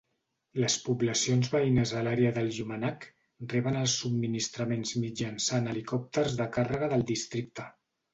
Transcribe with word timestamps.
Les 0.61 0.75
poblacions 0.83 1.49
veïnes 1.55 1.91
a 1.99 1.99
l'àrea 2.07 2.31
de 2.37 2.45
Uummannaq 2.55 3.05
reben 3.51 3.77
els 3.81 3.97
subministraments 4.05 4.95
mitjançant 5.03 5.69
helicòpters 5.75 6.39
de 6.41 6.49
càrrega 6.57 6.91
del 6.95 7.05
districte. 7.13 7.69